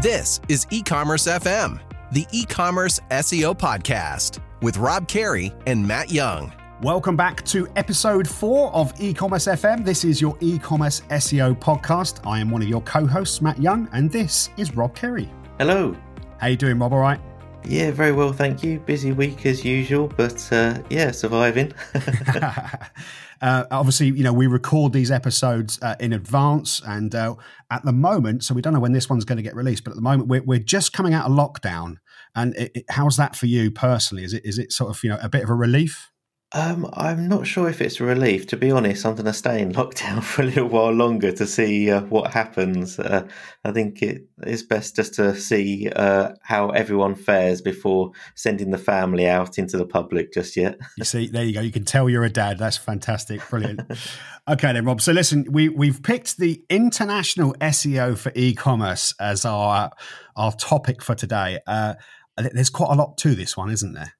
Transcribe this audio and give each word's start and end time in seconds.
This 0.00 0.40
is 0.48 0.64
E-commerce 0.70 1.26
FM, 1.26 1.80
the 2.12 2.24
e-commerce 2.30 3.00
SEO 3.10 3.58
podcast 3.58 4.38
with 4.62 4.76
Rob 4.76 5.08
Carey 5.08 5.52
and 5.66 5.84
Matt 5.84 6.12
Young. 6.12 6.52
Welcome 6.80 7.16
back 7.16 7.44
to 7.46 7.66
episode 7.74 8.28
four 8.28 8.72
of 8.72 8.92
E-commerce 9.00 9.46
FM. 9.46 9.84
This 9.84 10.04
is 10.04 10.20
your 10.20 10.38
e-commerce 10.40 11.00
SEO 11.10 11.58
podcast. 11.58 12.24
I 12.24 12.38
am 12.38 12.48
one 12.48 12.62
of 12.62 12.68
your 12.68 12.82
co-hosts, 12.82 13.42
Matt 13.42 13.60
Young, 13.60 13.88
and 13.92 14.08
this 14.08 14.50
is 14.56 14.76
Rob 14.76 14.94
Carey. 14.94 15.28
Hello. 15.58 15.96
How 16.38 16.46
you 16.46 16.56
doing, 16.56 16.78
Rob? 16.78 16.92
All 16.92 17.00
right? 17.00 17.20
Yeah, 17.64 17.90
very 17.90 18.12
well, 18.12 18.32
thank 18.32 18.62
you. 18.62 18.78
Busy 18.78 19.10
week 19.10 19.44
as 19.46 19.64
usual, 19.64 20.06
but 20.16 20.48
uh, 20.52 20.78
yeah, 20.90 21.10
surviving. 21.10 21.72
uh, 23.40 23.64
obviously, 23.70 24.08
you 24.08 24.24
know, 24.24 24.32
we 24.32 24.46
record 24.46 24.92
these 24.92 25.10
episodes 25.10 25.78
uh, 25.82 25.94
in 26.00 26.12
advance, 26.12 26.80
and 26.86 27.14
uh, 27.14 27.34
at 27.70 27.84
the 27.84 27.92
moment, 27.92 28.44
so 28.44 28.54
we 28.54 28.62
don't 28.62 28.72
know 28.72 28.80
when 28.80 28.92
this 28.92 29.08
one's 29.08 29.24
going 29.24 29.36
to 29.36 29.42
get 29.42 29.54
released, 29.54 29.84
but 29.84 29.90
at 29.90 29.96
the 29.96 30.02
moment, 30.02 30.28
we're, 30.28 30.42
we're 30.42 30.58
just 30.58 30.92
coming 30.92 31.14
out 31.14 31.26
of 31.26 31.32
lockdown. 31.32 31.96
And 32.34 32.54
it, 32.56 32.72
it, 32.74 32.84
how's 32.90 33.16
that 33.16 33.36
for 33.36 33.46
you 33.46 33.70
personally? 33.70 34.24
Is 34.24 34.32
it 34.32 34.44
is 34.44 34.58
it 34.58 34.72
sort 34.72 34.90
of 34.90 35.02
you 35.02 35.10
know 35.10 35.18
a 35.22 35.28
bit 35.28 35.42
of 35.42 35.50
a 35.50 35.54
relief? 35.54 36.10
Um, 36.52 36.88
I'm 36.94 37.28
not 37.28 37.46
sure 37.46 37.68
if 37.68 37.82
it's 37.82 38.00
a 38.00 38.04
relief. 38.04 38.46
To 38.46 38.56
be 38.56 38.70
honest, 38.70 39.04
I'm 39.04 39.14
going 39.14 39.26
to 39.26 39.34
stay 39.34 39.60
in 39.60 39.72
lockdown 39.74 40.22
for 40.22 40.42
a 40.42 40.46
little 40.46 40.68
while 40.68 40.92
longer 40.92 41.30
to 41.32 41.46
see 41.46 41.90
uh, 41.90 42.00
what 42.02 42.32
happens. 42.32 42.98
Uh, 42.98 43.28
I 43.64 43.72
think 43.72 44.00
it 44.00 44.26
is 44.46 44.62
best 44.62 44.96
just 44.96 45.14
to 45.14 45.36
see 45.36 45.90
uh, 45.94 46.32
how 46.42 46.70
everyone 46.70 47.16
fares 47.16 47.60
before 47.60 48.12
sending 48.34 48.70
the 48.70 48.78
family 48.78 49.28
out 49.28 49.58
into 49.58 49.76
the 49.76 49.84
public 49.84 50.32
just 50.32 50.56
yet. 50.56 50.78
you 50.96 51.04
see, 51.04 51.26
there 51.26 51.44
you 51.44 51.52
go. 51.52 51.60
You 51.60 51.72
can 51.72 51.84
tell 51.84 52.08
you're 52.08 52.24
a 52.24 52.30
dad. 52.30 52.58
That's 52.58 52.78
fantastic. 52.78 53.46
Brilliant. 53.50 53.82
okay, 54.48 54.72
then, 54.72 54.86
Rob. 54.86 55.02
So, 55.02 55.12
listen, 55.12 55.44
we 55.50 55.68
we've 55.68 56.02
picked 56.02 56.38
the 56.38 56.64
international 56.70 57.54
SEO 57.60 58.16
for 58.16 58.32
e-commerce 58.34 59.14
as 59.20 59.44
our 59.44 59.90
our 60.34 60.52
topic 60.52 61.02
for 61.02 61.14
today. 61.14 61.58
Uh, 61.66 61.94
there's 62.38 62.70
quite 62.70 62.90
a 62.90 62.94
lot 62.94 63.18
to 63.18 63.34
this 63.34 63.54
one, 63.54 63.70
isn't 63.70 63.92
there? 63.92 64.14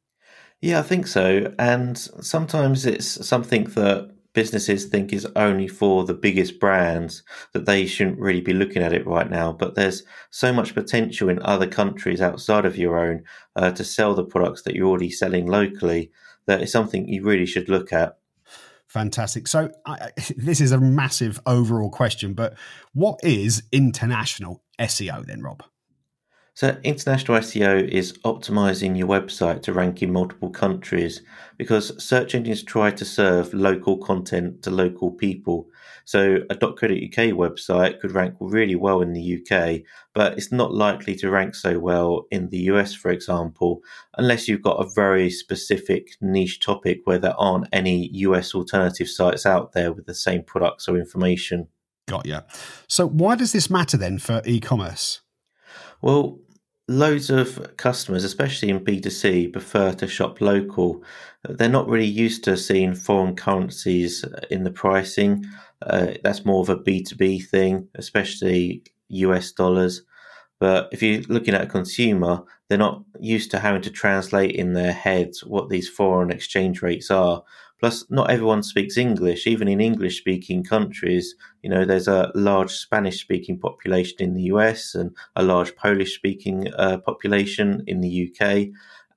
Yeah, 0.61 0.81
I 0.81 0.83
think 0.83 1.07
so. 1.07 1.53
And 1.59 1.97
sometimes 1.97 2.85
it's 2.85 3.27
something 3.27 3.65
that 3.65 4.11
businesses 4.33 4.85
think 4.85 5.13
is 5.13 5.27
only 5.37 5.69
for 5.69 6.05
the 6.05 6.15
biggest 6.15 6.61
brands 6.61 7.23
that 7.53 7.67
they 7.67 7.87
shouldn't 7.87 8.19
really 8.19 8.41
be 8.41 8.53
looking 8.53 8.83
at 8.83 8.93
it 8.93 9.07
right 9.07 9.31
now. 9.31 9.53
But 9.53 9.75
there's 9.75 10.03
so 10.31 10.53
much 10.53 10.75
potential 10.75 11.29
in 11.29 11.43
other 11.43 11.67
countries 11.67 12.21
outside 12.21 12.65
of 12.65 12.77
your 12.77 12.99
own 12.99 13.25
uh, 13.57 13.71
to 13.73 13.85
sell 13.85 14.15
the 14.15 14.25
products 14.25 14.63
that 14.63 14.75
you're 14.75 14.89
already 14.89 15.11
selling 15.11 15.47
locally 15.47 16.11
that 16.47 16.63
is 16.63 16.73
something 16.73 17.09
you 17.09 17.23
really 17.23 17.47
should 17.47 17.69
look 17.69 17.93
at. 17.93 18.17
Fantastic. 18.89 19.47
So, 19.47 19.71
I, 19.87 20.11
this 20.37 20.61
is 20.61 20.73
a 20.73 20.81
massive 20.81 21.41
overall 21.47 21.91
question, 21.91 22.35
but 22.35 22.57
what 22.95 23.21
is 23.23 23.63
international 23.71 24.63
SEO 24.81 25.27
then, 25.27 25.43
Rob? 25.43 25.63
So, 26.59 26.77
international 26.83 27.39
SEO 27.39 27.89
is 27.89 28.15
optimizing 28.25 28.99
your 28.99 29.07
website 29.07 29.63
to 29.63 29.73
rank 29.73 30.03
in 30.03 30.13
multiple 30.13 30.51
countries 30.51 31.23
because 31.57 32.03
search 32.03 32.35
engines 32.35 32.65
try 32.65 32.91
to 32.91 33.05
serve 33.05 33.55
local 33.55 33.97
content 33.97 34.65
to 34.65 34.73
local 34.73 35.13
people. 35.13 35.69
So, 36.05 36.39
a 36.51 36.57
.co.uk 36.57 36.81
website 36.83 38.01
could 38.01 38.11
rank 38.11 38.35
really 38.41 38.75
well 38.75 39.03
in 39.03 39.13
the 39.13 39.39
UK, 39.39 39.83
but 40.15 40.33
it's 40.33 40.51
not 40.51 40.75
likely 40.75 41.15
to 41.19 41.31
rank 41.31 41.55
so 41.55 41.79
well 41.79 42.27
in 42.33 42.49
the 42.49 42.63
US, 42.73 42.93
for 42.93 43.13
example, 43.13 43.79
unless 44.17 44.49
you've 44.49 44.61
got 44.61 44.85
a 44.85 44.91
very 44.97 45.31
specific 45.31 46.17
niche 46.21 46.59
topic 46.59 47.03
where 47.05 47.21
there 47.21 47.39
aren't 47.39 47.69
any 47.73 48.09
US 48.15 48.53
alternative 48.53 49.09
sites 49.09 49.47
out 49.47 49.75
there 49.75 49.93
with 49.93 50.07
the 50.07 50.15
same 50.15 50.43
products 50.43 50.89
or 50.89 50.97
information. 50.97 51.69
Got 52.09 52.27
you. 52.27 52.41
So, 52.89 53.07
why 53.07 53.37
does 53.37 53.53
this 53.53 53.71
matter 53.71 53.97
then 53.97 54.19
for 54.19 54.43
e 54.45 54.59
commerce? 54.59 55.21
Well, 56.01 56.39
loads 56.89 57.31
of 57.31 57.77
customers, 57.77 58.25
especially 58.25 58.71
in 58.71 58.81
B2C, 58.81 59.53
prefer 59.53 59.93
to 59.93 60.09
shop 60.09 60.41
local. 60.41 61.03
They're 61.49 61.69
not 61.69 61.89
really 61.89 62.07
used 62.07 62.45
to 62.45 62.57
seeing 62.57 62.95
foreign 62.95 63.37
currencies 63.37 64.25
in 64.51 64.65
the 64.65 64.71
pricing. 64.71 65.45
Uh, 65.83 66.15
that's 66.25 66.45
more 66.45 66.63
of 66.63 66.71
a 66.71 66.77
B2B 66.77 67.47
thing, 67.47 67.89
especially 67.95 68.83
US 69.09 69.53
dollars. 69.53 70.03
But 70.61 70.89
if 70.91 71.03
you're 71.03 71.23
looking 71.29 71.55
at 71.55 71.63
a 71.63 71.67
consumer, 71.67 72.43
they're 72.69 72.79
not 72.79 73.05
used 73.21 73.51
to 73.53 73.61
having 73.61 73.83
to 73.83 73.91
translate 73.91 74.57
in 74.57 74.73
their 74.73 74.93
heads 74.93 75.45
what 75.45 75.69
these 75.69 75.89
foreign 75.89 76.33
exchange 76.33 76.83
rates 76.83 77.11
are. 77.11 77.45
Plus, 77.81 78.05
not 78.11 78.31
everyone 78.31 78.63
speaks 78.63 78.97
English. 78.97 79.47
Even 79.47 79.69
in 79.69 79.81
English 79.81 80.19
speaking 80.19 80.65
countries, 80.65 81.35
you 81.63 81.71
know, 81.71 81.85
there's 81.85 82.09
a 82.09 82.33
large 82.35 82.73
Spanish 82.73 83.21
speaking 83.21 83.59
population 83.59 84.17
in 84.21 84.35
the 84.35 84.43
US 84.55 84.95
and 84.95 85.15
a 85.37 85.43
large 85.43 85.77
Polish 85.77 86.15
speaking 86.15 86.73
uh, 86.75 86.99
population 86.99 87.85
in 87.87 88.01
the 88.01 88.29
UK. 88.29 88.69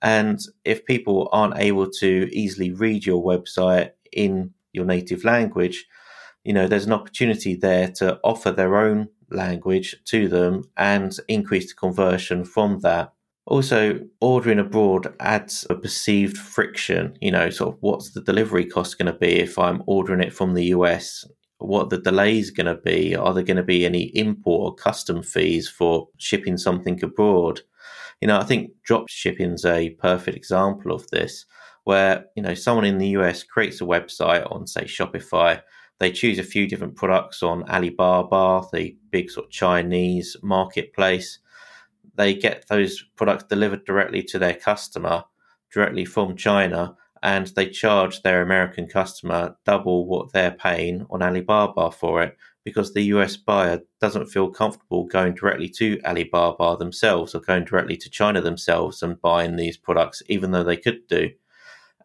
And 0.01 0.39
if 0.63 0.85
people 0.85 1.29
aren't 1.31 1.57
able 1.57 1.89
to 1.91 2.29
easily 2.31 2.72
read 2.72 3.05
your 3.05 3.23
website 3.23 3.91
in 4.11 4.53
your 4.73 4.85
native 4.85 5.23
language, 5.23 5.88
you 6.43 6.53
know, 6.53 6.67
there's 6.67 6.85
an 6.85 6.93
opportunity 6.93 7.55
there 7.55 7.88
to 7.97 8.19
offer 8.23 8.51
their 8.51 8.78
own 8.78 9.09
language 9.29 9.95
to 10.05 10.28
them 10.28 10.63
and 10.78 11.17
increase 11.28 11.69
the 11.69 11.75
conversion 11.75 12.45
from 12.45 12.79
that. 12.79 13.13
Also, 13.51 14.00
ordering 14.22 14.59
abroad 14.59 15.13
adds 15.19 15.67
a 15.69 15.75
perceived 15.75 16.38
friction. 16.38 17.17
You 17.19 17.31
know, 17.31 17.50
sort 17.50 17.75
of 17.75 17.81
what's 17.81 18.12
the 18.12 18.22
delivery 18.22 18.66
cost 18.66 18.97
going 18.97 19.12
to 19.12 19.19
be 19.19 19.41
if 19.41 19.59
I'm 19.59 19.84
ordering 19.88 20.22
it 20.22 20.31
from 20.31 20.53
the 20.53 20.67
US? 20.67 21.25
What 21.57 21.90
the 21.90 21.97
delays 21.97 22.50
going 22.50 22.73
to 22.73 22.81
be? 22.81 23.13
Are 23.13 23.34
there 23.34 23.44
going 23.44 23.57
to 23.57 23.63
be 23.63 23.85
any 23.85 24.03
import 24.16 24.61
or 24.61 24.75
custom 24.75 25.22
fees 25.22 25.67
for 25.67 26.07
shipping 26.16 26.56
something 26.56 27.03
abroad? 27.03 27.59
You 28.22 28.29
know, 28.29 28.40
I 28.40 28.45
think 28.45 28.72
drop 28.85 29.09
shipping 29.09 29.51
is 29.51 29.66
a 29.66 29.90
perfect 30.00 30.38
example 30.38 30.94
of 30.94 31.09
this, 31.09 31.45
where 31.84 32.28
you 32.38 32.44
know 32.44 32.53
someone 32.53 32.85
in 32.85 33.00
the 33.00 33.09
US 33.19 33.44
creates 33.44 33.81
a 33.81 33.84
website 33.84 34.50
on, 34.50 34.66
say, 34.66 34.85
Shopify. 34.85 35.61
They 36.00 36.13
choose 36.13 36.40
a 36.40 36.44
few 36.44 36.69
different 36.69 36.95
products 36.95 37.44
on 37.44 37.69
Alibaba, 37.69 38.66
the 38.72 38.95
big 39.09 39.29
sort 39.29 39.47
of 39.47 39.51
Chinese 39.51 40.38
marketplace 40.41 41.40
they 42.16 42.33
get 42.33 42.67
those 42.67 43.03
products 43.16 43.45
delivered 43.45 43.85
directly 43.85 44.23
to 44.23 44.39
their 44.39 44.55
customer 44.55 45.23
directly 45.72 46.05
from 46.05 46.35
China 46.35 46.95
and 47.23 47.47
they 47.47 47.69
charge 47.69 48.22
their 48.22 48.41
American 48.41 48.88
customer 48.88 49.55
double 49.66 50.05
what 50.05 50.31
they're 50.33 50.51
paying 50.51 51.05
on 51.09 51.22
Alibaba 51.22 51.91
for 51.91 52.23
it 52.23 52.35
because 52.63 52.94
the 52.94 53.03
US 53.03 53.38
buyer 53.38 53.81
doesn't 53.99 54.27
feel 54.27 54.49
comfortable 54.49 55.05
going 55.05 55.33
directly 55.33 55.69
to 55.69 55.99
Alibaba 56.05 56.77
themselves 56.77 57.33
or 57.33 57.41
going 57.41 57.66
directly 57.66 57.97
to 57.97 58.09
China 58.09 58.41
themselves 58.41 59.01
and 59.01 59.22
buying 59.22 59.55
these 59.55 59.78
products, 59.78 60.22
even 60.28 60.51
though 60.51 60.63
they 60.63 60.78
could 60.78 61.07
do. 61.07 61.29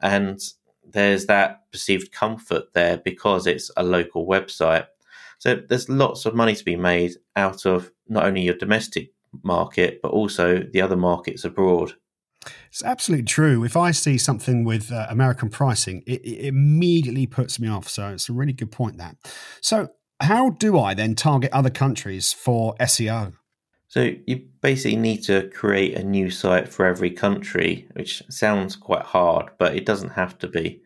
And 0.00 0.40
there's 0.84 1.26
that 1.26 1.70
perceived 1.72 2.12
comfort 2.12 2.72
there 2.72 2.98
because 2.98 3.46
it's 3.46 3.70
a 3.76 3.82
local 3.82 4.26
website. 4.26 4.86
So 5.38 5.56
there's 5.56 5.88
lots 5.88 6.24
of 6.24 6.34
money 6.34 6.54
to 6.54 6.64
be 6.64 6.76
made 6.76 7.12
out 7.34 7.66
of 7.66 7.90
not 8.08 8.24
only 8.24 8.42
your 8.42 8.54
domestic 8.54 9.12
market, 9.42 10.00
but 10.02 10.10
also 10.10 10.62
the 10.72 10.80
other 10.80 10.96
markets 10.96 11.44
abroad. 11.44 11.94
It's 12.68 12.84
absolutely 12.84 13.24
true. 13.24 13.64
If 13.64 13.76
I 13.76 13.90
see 13.90 14.18
something 14.18 14.64
with 14.64 14.92
uh, 14.92 15.06
American 15.08 15.48
pricing, 15.48 16.02
it, 16.06 16.20
it, 16.24 16.46
immediately 16.46 17.26
puts 17.26 17.58
me 17.58 17.68
off. 17.68 17.88
So 17.88 18.08
it's 18.08 18.28
a 18.28 18.32
really 18.32 18.52
good 18.52 18.70
point 18.70 18.98
that. 18.98 19.16
So 19.60 19.88
how 20.20 20.50
do 20.50 20.78
I 20.78 20.94
then 20.94 21.14
target 21.14 21.52
other 21.52 21.70
countries 21.70 22.32
for 22.32 22.74
SEO? 22.80 23.34
So 23.88 24.12
you 24.26 24.44
basically 24.60 24.96
need 24.96 25.22
to 25.24 25.48
create 25.50 25.96
a 25.96 26.04
new 26.04 26.30
site 26.30 26.68
for 26.68 26.86
every 26.86 27.10
country, 27.10 27.88
which 27.94 28.22
sounds 28.28 28.76
quite 28.76 29.04
hard, 29.04 29.50
but 29.58 29.76
it 29.76 29.86
doesn't 29.86 30.10
have 30.10 30.38
to 30.38 30.48
be. 30.48 30.82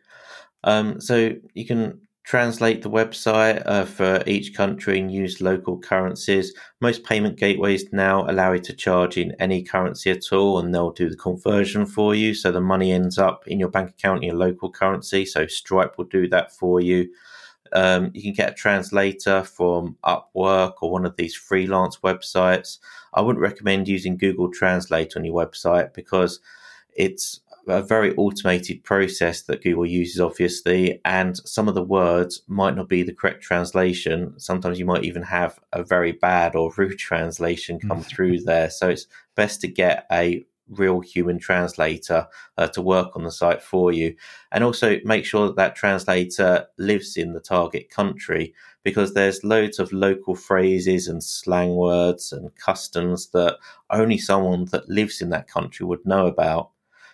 Um, 0.64 1.00
so 1.00 1.32
you 1.54 1.66
can 1.66 2.00
translate 2.30 2.80
the 2.80 2.88
website 2.88 3.60
uh, 3.66 3.84
for 3.84 4.22
each 4.24 4.54
country 4.54 5.00
and 5.00 5.12
use 5.12 5.40
local 5.40 5.76
currencies. 5.76 6.54
Most 6.80 7.02
payment 7.02 7.36
gateways 7.36 7.92
now 7.92 8.24
allow 8.30 8.52
you 8.52 8.60
to 8.60 8.72
charge 8.72 9.16
in 9.16 9.34
any 9.40 9.64
currency 9.64 10.12
at 10.12 10.32
all, 10.32 10.60
and 10.60 10.72
they'll 10.72 10.92
do 10.92 11.10
the 11.10 11.16
conversion 11.16 11.84
for 11.84 12.14
you. 12.14 12.32
So 12.32 12.52
the 12.52 12.60
money 12.60 12.92
ends 12.92 13.18
up 13.18 13.48
in 13.48 13.58
your 13.58 13.68
bank 13.68 13.90
account 13.90 14.18
in 14.18 14.28
your 14.28 14.36
local 14.36 14.70
currency. 14.70 15.26
So 15.26 15.48
Stripe 15.48 15.98
will 15.98 16.04
do 16.04 16.28
that 16.28 16.54
for 16.54 16.80
you. 16.80 17.10
Um, 17.72 18.12
you 18.14 18.22
can 18.22 18.34
get 18.34 18.52
a 18.52 18.54
translator 18.54 19.42
from 19.42 19.96
Upwork 20.04 20.74
or 20.82 20.92
one 20.92 21.06
of 21.06 21.16
these 21.16 21.34
freelance 21.34 21.96
websites. 22.04 22.78
I 23.12 23.22
wouldn't 23.22 23.42
recommend 23.42 23.88
using 23.88 24.16
Google 24.16 24.52
Translate 24.52 25.16
on 25.16 25.24
your 25.24 25.34
website 25.34 25.94
because 25.94 26.38
it's 26.94 27.40
a 27.70 27.82
very 27.82 28.14
automated 28.16 28.84
process 28.84 29.42
that 29.42 29.62
Google 29.62 29.86
uses, 29.86 30.20
obviously, 30.20 31.00
and 31.04 31.36
some 31.38 31.68
of 31.68 31.74
the 31.74 31.82
words 31.82 32.42
might 32.46 32.76
not 32.76 32.88
be 32.88 33.02
the 33.02 33.14
correct 33.14 33.42
translation. 33.42 34.38
Sometimes 34.38 34.78
you 34.78 34.84
might 34.84 35.04
even 35.04 35.22
have 35.22 35.58
a 35.72 35.82
very 35.82 36.12
bad 36.12 36.54
or 36.54 36.72
rude 36.76 36.98
translation 37.10 37.80
come 37.80 38.02
mm. 38.02 38.06
through 38.06 38.40
there. 38.40 38.70
So 38.70 38.88
it's 38.88 39.06
best 39.34 39.60
to 39.62 39.68
get 39.68 40.06
a 40.10 40.44
real 40.70 41.00
human 41.00 41.38
translator 41.38 42.26
uh, 42.56 42.68
to 42.68 42.80
work 42.80 43.16
on 43.16 43.24
the 43.24 43.30
site 43.30 43.62
for 43.62 43.92
you. 43.92 44.14
And 44.52 44.64
also 44.64 44.98
make 45.04 45.24
sure 45.24 45.46
that 45.46 45.56
that 45.56 45.76
translator 45.76 46.66
lives 46.78 47.16
in 47.16 47.32
the 47.32 47.40
target 47.40 47.90
country 47.90 48.54
because 48.82 49.12
there's 49.12 49.44
loads 49.44 49.78
of 49.78 49.92
local 49.92 50.34
phrases 50.34 51.06
and 51.06 51.22
slang 51.22 51.74
words 51.74 52.32
and 52.32 52.54
customs 52.56 53.30
that 53.30 53.58
only 53.90 54.16
someone 54.16 54.66
that 54.66 54.88
lives 54.88 55.20
in 55.20 55.30
that 55.30 55.48
country 55.48 55.84
would 55.84 56.06
know 56.06 56.26
about. 56.26 56.70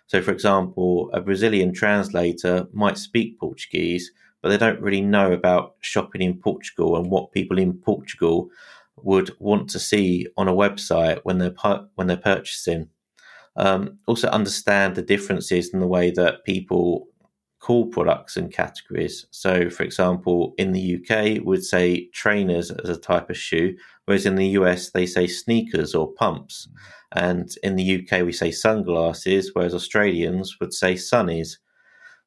So, 0.06 0.22
for 0.22 0.30
example, 0.30 1.10
a 1.12 1.20
Brazilian 1.20 1.72
translator 1.72 2.66
might 2.72 2.98
speak 2.98 3.38
Portuguese, 3.40 4.12
but 4.40 4.50
they 4.50 4.58
don't 4.58 4.80
really 4.80 5.00
know 5.00 5.32
about 5.32 5.74
shopping 5.80 6.22
in 6.22 6.38
Portugal 6.38 6.96
and 6.96 7.10
what 7.10 7.32
people 7.32 7.58
in 7.58 7.74
Portugal 7.74 8.48
would 9.02 9.30
want 9.40 9.68
to 9.70 9.78
see 9.78 10.26
on 10.36 10.48
a 10.48 10.54
website 10.54 11.20
when 11.24 11.38
they're 11.38 11.54
when 11.96 12.06
they're 12.06 12.16
purchasing. 12.16 12.88
Um, 13.56 13.98
also, 14.06 14.28
understand 14.28 14.94
the 14.94 15.02
differences 15.02 15.72
in 15.72 15.80
the 15.80 15.86
way 15.86 16.10
that 16.12 16.44
people 16.44 17.08
call 17.58 17.86
products 17.86 18.36
and 18.36 18.52
categories. 18.52 19.26
So, 19.32 19.68
for 19.70 19.82
example, 19.82 20.54
in 20.56 20.72
the 20.72 20.96
UK, 20.96 21.44
would 21.44 21.64
say 21.64 22.06
trainers 22.12 22.70
as 22.70 22.88
a 22.88 22.96
type 22.96 23.28
of 23.28 23.36
shoe, 23.36 23.76
whereas 24.06 24.26
in 24.26 24.36
the 24.36 24.48
US 24.60 24.90
they 24.90 25.06
say 25.06 25.26
sneakers 25.26 25.94
or 25.94 26.12
pumps, 26.12 26.68
and 27.12 27.54
in 27.62 27.76
the 27.76 28.00
UK 28.00 28.24
we 28.24 28.32
say 28.32 28.50
sunglasses, 28.50 29.50
whereas 29.52 29.74
Australians 29.74 30.56
would 30.60 30.72
say 30.72 30.94
sunnies. 30.94 31.58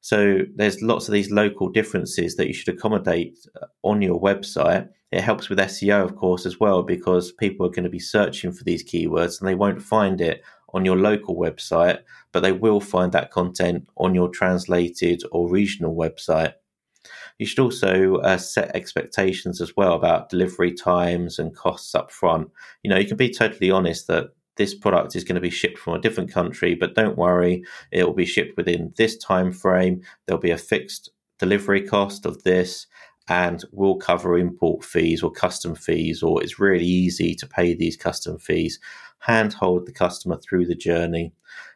So 0.02 0.40
there's 0.56 0.82
lots 0.82 1.08
of 1.08 1.14
these 1.14 1.32
local 1.32 1.70
differences 1.70 2.36
that 2.36 2.48
you 2.48 2.54
should 2.54 2.74
accommodate 2.74 3.38
uh, 3.62 3.66
on 3.84 4.02
your 4.02 4.22
website. 4.22 4.88
It 5.12 5.22
helps 5.22 5.50
with 5.50 5.60
SEO, 5.60 6.06
of 6.06 6.16
course, 6.16 6.46
as 6.46 6.60
well, 6.60 6.84
because 6.84 7.32
people 7.34 7.66
are 7.66 7.72
going 7.72 7.84
to 7.84 7.90
be 7.90 8.00
searching 8.00 8.52
for 8.54 8.64
these 8.64 8.84
keywords 8.84 9.40
and 9.40 9.48
they 9.48 9.56
won't 9.56 9.82
find 9.82 10.22
it 10.22 10.42
on 10.74 10.86
your 10.86 10.98
local 10.98 11.36
website, 11.36 12.00
but 12.32 12.42
they 12.42 12.52
will 12.52 12.80
find 12.80 13.12
that 13.12 13.32
content 13.32 13.88
on 13.98 14.14
your 14.16 14.30
translated 14.30 15.22
or 15.32 15.50
regional 15.50 15.96
website. 15.96 16.54
You 17.40 17.46
should 17.46 17.60
also 17.60 18.18
uh, 18.18 18.38
set 18.38 18.76
expectations 18.76 19.62
as 19.62 19.76
well 19.76 19.94
about 19.94 20.30
delivery 20.30 20.74
times 20.74 21.40
and 21.40 21.56
costs 21.56 21.96
up 21.96 22.12
front. 22.12 22.50
You 22.84 22.90
know, 22.90 22.98
you 22.98 23.08
can 23.08 23.18
be 23.18 23.34
totally 23.34 23.72
honest 23.72 24.08
that 24.08 24.28
this 24.58 24.76
product 24.76 25.16
is 25.16 25.24
going 25.24 25.36
to 25.36 25.42
be 25.42 25.50
shipped 25.50 25.80
from 25.80 25.94
a 25.94 26.02
different 26.02 26.32
country, 26.32 26.76
but 26.76 26.94
don't 26.94 27.18
worry, 27.18 27.64
it 27.92 28.04
will 28.04 28.14
be 28.14 28.26
shipped 28.26 28.58
within 28.58 28.94
this 28.98 29.18
time 29.18 29.54
frame. 29.54 30.02
There'll 30.28 30.42
be 30.42 30.52
a 30.52 30.58
fixed 30.58 31.10
delivery 31.40 31.82
cost 31.82 32.26
of 32.26 32.44
this, 32.44 32.86
and 33.30 33.64
we'll 33.72 33.96
cover 33.96 34.38
import 34.38 34.84
fees 34.84 35.24
or 35.24 35.32
custom 35.32 35.76
fees, 35.76 36.22
or 36.22 36.44
it's 36.44 36.60
really 36.60 36.86
easy 36.86 37.36
to 37.36 37.48
pay 37.48 37.74
these 37.74 37.96
custom 37.96 38.38
fees. 38.38 38.80
Handhold 39.20 39.86
the 39.86 39.94
customer 39.94 40.38
through 40.38 40.66
the 40.66 40.76
journey. 40.76 41.32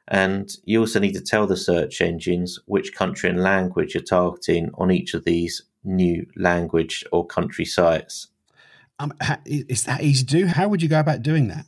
And 0.09 0.51
you 0.65 0.81
also 0.81 0.99
need 0.99 1.13
to 1.13 1.21
tell 1.21 1.47
the 1.47 1.57
search 1.57 2.01
engines 2.01 2.59
which 2.65 2.93
country 2.93 3.29
and 3.29 3.41
language 3.41 3.93
you're 3.93 4.03
targeting 4.03 4.69
on 4.75 4.91
each 4.91 5.13
of 5.13 5.23
these 5.23 5.63
new 5.83 6.25
language 6.35 7.03
or 7.11 7.25
country 7.25 7.65
sites. 7.65 8.27
Um, 8.99 9.13
is 9.45 9.85
that 9.85 10.03
easy 10.03 10.25
to 10.25 10.37
do? 10.39 10.45
How 10.47 10.67
would 10.67 10.81
you 10.81 10.89
go 10.89 10.99
about 10.99 11.23
doing 11.23 11.47
that? 11.47 11.65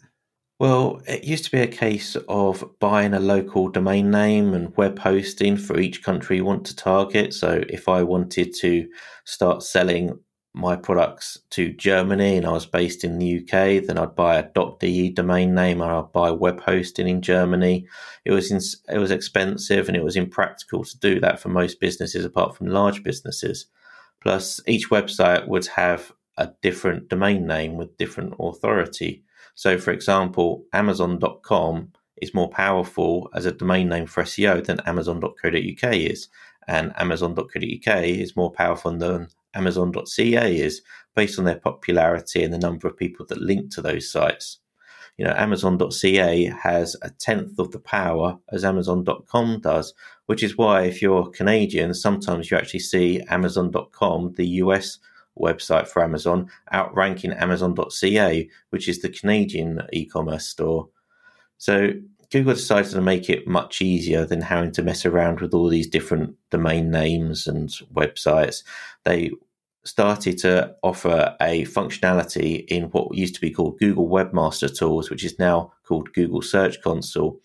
Well, 0.57 1.01
it 1.05 1.25
used 1.25 1.43
to 1.45 1.51
be 1.51 1.59
a 1.59 1.67
case 1.67 2.15
of 2.29 2.63
buying 2.79 3.13
a 3.13 3.19
local 3.19 3.67
domain 3.67 4.09
name 4.09 4.53
and 4.53 4.75
web 4.77 4.99
hosting 4.99 5.57
for 5.57 5.77
each 5.77 6.01
country 6.01 6.38
you 6.38 6.45
want 6.45 6.65
to 6.67 6.75
target. 6.75 7.33
So 7.33 7.61
if 7.67 7.89
I 7.89 8.03
wanted 8.03 8.53
to 8.61 8.88
start 9.25 9.63
selling 9.63 10.17
my 10.55 10.75
products 10.75 11.37
to 11.49 11.73
Germany 11.73 12.37
and 12.37 12.45
I 12.45 12.51
was 12.51 12.65
based 12.65 13.03
in 13.03 13.19
the 13.19 13.39
UK, 13.39 13.85
then 13.85 13.97
I'd 13.97 14.15
buy 14.15 14.37
a 14.37 14.49
.de 14.79 15.09
domain 15.09 15.53
name 15.53 15.81
and 15.81 15.91
I'd 15.91 16.13
buy 16.13 16.31
web 16.31 16.61
hosting 16.61 17.07
in 17.07 17.21
Germany. 17.21 17.87
It 18.23 18.31
was 18.31 18.51
in, 18.51 18.59
it 18.95 18.99
was 18.99 19.11
expensive 19.11 19.87
and 19.87 19.97
it 19.97 20.03
was 20.03 20.15
impractical 20.15 20.85
to 20.85 20.99
do 20.99 21.19
that 21.19 21.39
for 21.39 21.49
most 21.49 21.79
businesses 21.79 22.23
apart 22.23 22.55
from 22.55 22.67
large 22.67 23.03
businesses. 23.03 23.65
Plus 24.21 24.61
each 24.65 24.89
website 24.89 25.47
would 25.47 25.67
have 25.67 26.13
a 26.37 26.49
different 26.61 27.09
domain 27.09 27.45
name 27.45 27.75
with 27.75 27.97
different 27.97 28.33
authority. 28.39 29.23
So, 29.55 29.77
for 29.77 29.91
example, 29.91 30.65
Amazon.com 30.73 31.91
is 32.21 32.33
more 32.33 32.49
powerful 32.49 33.29
as 33.33 33.45
a 33.45 33.51
domain 33.51 33.89
name 33.89 34.05
for 34.05 34.23
SEO 34.23 34.65
than 34.65 34.79
Amazon.co.uk 34.85 35.93
is, 35.93 36.29
and 36.67 36.93
Amazon.co.uk 36.97 38.03
is 38.03 38.35
more 38.35 38.51
powerful 38.51 38.97
than 38.97 39.27
Amazon.ca 39.55 40.57
is, 40.57 40.81
based 41.15 41.39
on 41.39 41.45
their 41.45 41.59
popularity 41.59 42.43
and 42.43 42.53
the 42.53 42.59
number 42.59 42.87
of 42.87 42.97
people 42.97 43.25
that 43.27 43.41
link 43.41 43.71
to 43.71 43.81
those 43.81 44.11
sites. 44.11 44.59
You 45.17 45.23
know, 45.23 45.33
Amazon.ca 45.37 46.45
has 46.61 46.95
a 47.01 47.09
tenth 47.09 47.57
of 47.57 47.71
the 47.71 47.79
power 47.79 48.37
as 48.51 48.65
Amazon.com 48.65 49.61
does, 49.61 49.93
which 50.25 50.43
is 50.43 50.57
why 50.57 50.83
if 50.83 51.01
you're 51.01 51.29
Canadian, 51.29 51.93
sometimes 51.93 52.51
you 52.51 52.57
actually 52.57 52.81
see 52.81 53.21
Amazon.com, 53.29 54.33
the 54.35 54.47
US 54.47 54.99
website 55.39 55.87
for 55.87 56.03
Amazon, 56.03 56.49
outranking 56.73 57.31
Amazon.ca, 57.31 58.49
which 58.71 58.89
is 58.89 59.01
the 59.01 59.09
Canadian 59.09 59.81
e 59.93 60.05
commerce 60.05 60.47
store. 60.47 60.89
So 61.57 61.91
Google 62.31 62.53
decided 62.53 62.91
to 62.91 63.01
make 63.01 63.29
it 63.29 63.47
much 63.47 63.81
easier 63.81 64.25
than 64.25 64.41
having 64.41 64.71
to 64.73 64.83
mess 64.83 65.05
around 65.05 65.39
with 65.39 65.53
all 65.53 65.69
these 65.69 65.87
different 65.87 66.35
domain 66.49 66.91
names 66.91 67.47
and 67.47 67.69
websites. 67.93 68.63
They 69.05 69.31
started 69.85 70.37
to 70.39 70.75
offer 70.81 71.35
a 71.39 71.63
functionality 71.65 72.65
in 72.67 72.85
what 72.85 73.15
used 73.15 73.35
to 73.35 73.41
be 73.41 73.51
called 73.51 73.79
Google 73.79 74.09
Webmaster 74.09 74.75
Tools, 74.75 75.09
which 75.09 75.23
is 75.23 75.37
now 75.39 75.71
called 75.83 76.11
Google 76.13 76.41
Search 76.41 76.81
Console. 76.81 77.39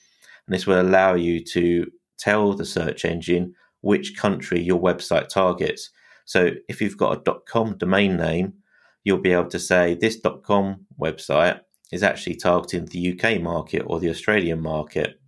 And 0.46 0.54
this 0.54 0.66
will 0.66 0.81
allow 0.81 1.14
you 1.14 1.44
to 1.44 1.87
tell 2.19 2.54
the 2.54 2.64
search 2.64 3.04
engine 3.04 3.54
which 3.82 4.16
country 4.16 4.60
your 4.60 4.81
website 4.81 5.28
targets. 5.28 5.90
So 6.25 6.52
if 6.69 6.81
you've 6.81 6.96
got 6.96 7.28
a 7.28 7.40
.com 7.46 7.76
domain 7.76 8.16
name, 8.16 8.54
you'll 9.04 9.19
be 9.19 9.32
able 9.32 9.50
to 9.50 9.58
say 9.58 9.94
this 9.94 10.19
.com 10.43 10.86
website 10.98 11.60
is 11.93 12.02
actually 12.02 12.36
targeting 12.36 12.86
the 12.86 13.19
UK 13.19 13.40
market 13.40 13.82
or 13.86 14.00
the 14.00 14.10
Australian 14.10 14.60
market. 14.60 15.20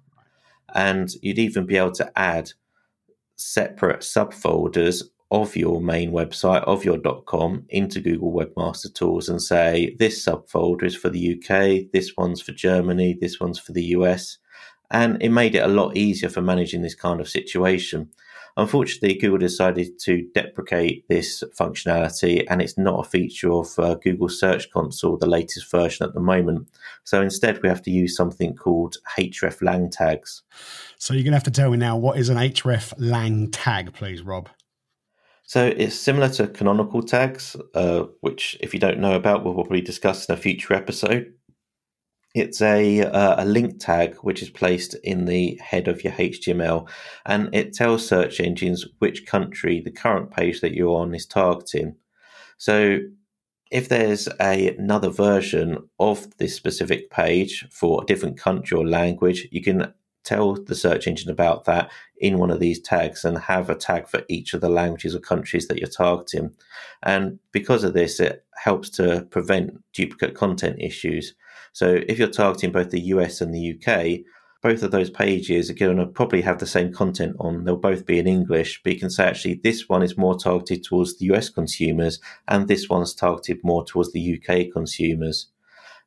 And 0.75 1.11
you'd 1.21 1.39
even 1.39 1.67
be 1.67 1.77
able 1.77 1.93
to 1.93 2.19
add 2.19 2.53
separate 3.37 4.01
subfolders 4.01 5.03
of 5.33 5.57
your 5.57 5.81
main 5.81 6.13
website, 6.13 6.63
of 6.65 6.85
your 6.85 6.99
.com, 7.27 7.65
into 7.71 8.01
Google 8.01 8.33
Webmaster 8.33 8.93
Tools 8.93 9.31
and 9.31 9.41
say, 9.41 9.97
this 9.99 10.23
subfolder 10.23 10.85
is 10.85 10.95
for 10.95 11.09
the 11.09 11.35
UK, 11.35 11.91
this 11.91 12.13
one's 12.19 12.43
for 12.43 12.53
Germany, 12.53 13.17
this 13.19 13.41
one's 13.41 13.59
for 13.59 13.73
the 13.73 13.85
US. 13.97 14.37
And 14.91 15.23
it 15.23 15.31
made 15.31 15.55
it 15.55 15.65
a 15.65 15.69
lot 15.69 15.97
easier 15.97 16.29
for 16.29 16.43
managing 16.43 16.83
this 16.83 16.95
kind 16.95 17.19
of 17.19 17.31
situation. 17.31 18.11
Unfortunately, 18.59 19.15
Google 19.15 19.39
decided 19.39 19.99
to 20.01 20.29
deprecate 20.35 21.09
this 21.09 21.43
functionality, 21.59 22.45
and 22.51 22.61
it's 22.61 22.77
not 22.77 23.07
a 23.07 23.09
feature 23.09 23.51
of 23.51 23.79
uh, 23.79 23.95
Google 23.95 24.29
Search 24.29 24.71
Console, 24.71 25.17
the 25.17 25.27
latest 25.27 25.71
version 25.71 26.07
at 26.07 26.13
the 26.13 26.21
moment. 26.21 26.69
So 27.05 27.23
instead, 27.23 27.63
we 27.63 27.71
have 27.71 27.81
to 27.85 27.91
use 27.91 28.15
something 28.15 28.55
called 28.55 28.99
href 29.17 29.63
lang 29.63 29.89
tags. 29.89 30.43
So 30.99 31.15
you're 31.15 31.23
going 31.23 31.33
to 31.33 31.39
have 31.39 31.45
to 31.45 31.51
tell 31.51 31.71
me 31.71 31.79
now 31.79 31.97
what 31.97 32.19
is 32.19 32.29
an 32.29 32.37
href 32.37 32.93
lang 32.99 33.51
tag, 33.51 33.95
please, 33.95 34.21
Rob. 34.21 34.51
So 35.53 35.67
it's 35.67 35.95
similar 35.95 36.31
to 36.31 36.47
canonical 36.47 37.03
tags, 37.03 37.57
uh, 37.75 38.05
which, 38.23 38.57
if 38.63 38.73
you 38.73 38.81
don't 38.81 39.01
know 39.01 39.15
about, 39.15 39.45
we'll 39.45 39.53
probably 39.53 39.83
discuss 39.83 40.27
in 40.27 40.35
a 40.35 40.39
future 40.39 40.73
episode. 40.73 41.35
It's 42.35 42.63
a 42.63 43.03
uh, 43.03 43.45
a 43.45 43.45
link 43.45 43.79
tag 43.79 44.17
which 44.23 44.41
is 44.41 44.49
placed 44.49 44.95
in 45.05 45.27
the 45.27 45.61
head 45.63 45.89
of 45.89 46.03
your 46.05 46.15
HTML, 46.15 46.89
and 47.27 47.55
it 47.55 47.75
tells 47.75 48.09
search 48.09 48.41
engines 48.41 48.87
which 49.01 49.27
country 49.27 49.83
the 49.83 49.91
current 49.91 50.31
page 50.31 50.63
that 50.63 50.73
you're 50.73 50.99
on 50.99 51.15
is 51.15 51.27
targeting. 51.27 51.97
So, 52.57 53.01
if 53.71 53.91
there's 53.91 54.31
a, 54.41 54.75
another 54.79 55.11
version 55.11 55.87
of 55.99 56.35
this 56.39 56.57
specific 56.57 57.11
page 57.11 57.69
for 57.71 58.03
a 58.03 58.07
different 58.07 58.39
country 58.39 58.79
or 58.79 58.89
language, 58.89 59.49
you 59.51 59.61
can 59.63 59.93
tell 60.25 60.55
the 60.55 60.75
search 60.75 61.07
engine 61.07 61.31
about 61.31 61.65
that 61.65 61.91
in 62.19 62.39
one 62.39 62.51
of 62.51 62.61
these 62.61 62.81
tags 62.81 63.25
and 63.25 63.37
have 63.39 63.69
a 63.69 63.75
tag 63.75 64.09
for 64.09 64.23
each 64.29 64.55
of 64.55 64.61
the 64.61 64.69
languages 64.69 65.15
or 65.15 65.21
countries 65.21 65.69
that 65.69 65.79
you're 65.79 65.89
targeting. 65.89 66.55
And 67.03 67.39
because 67.51 67.85
of 67.85 67.95
this, 67.95 68.21
it 68.21 68.45
helps 68.57 68.89
to 68.91 69.27
prevent 69.31 69.81
duplicate 69.93 70.35
content 70.35 70.77
issues. 70.81 71.35
So 71.73 72.01
if 72.09 72.19
you're 72.19 72.29
targeting 72.29 72.73
both 72.73 72.91
the 72.91 73.01
US 73.01 73.41
and 73.41 73.55
the 73.55 73.77
UK, 73.77 74.25
both 74.63 74.85
of 74.85 74.93
those 74.93 75.11
pages 75.11 75.69
are 75.69 75.75
going 75.75 75.97
to 75.97 76.07
probably 76.07 76.41
have 76.43 76.59
the 76.59 76.67
same 76.67 76.93
content 76.93 77.35
on. 77.41 77.65
They'll 77.65 77.77
both 77.77 78.07
be 78.07 78.21
in 78.21 78.29
English, 78.29 78.81
but 78.85 78.93
you 78.93 79.01
can 79.01 79.11
say 79.11 79.25
actually 79.25 79.55
this 79.55 79.89
one 79.89 80.05
is 80.05 80.17
more 80.17 80.39
targeted 80.39 80.85
towards 80.85 81.19
the 81.19 81.27
US 81.33 81.51
consumers 81.51 82.21
and 82.47 82.69
this 82.69 82.89
one's 82.89 83.15
targeted 83.15 83.59
more 83.65 83.85
towards 83.85 84.13
the 84.13 84.41
UK 84.41 84.73
consumers. 84.73 85.49